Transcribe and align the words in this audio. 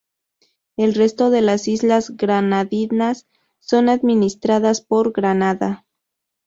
El 0.77 0.95
resto 0.95 1.29
de 1.29 1.41
las 1.41 1.67
islas 1.67 2.17
Granadinas 2.17 3.27
son 3.59 3.87
administradas 3.87 4.81
por 4.81 5.11
Granada. 5.11 5.85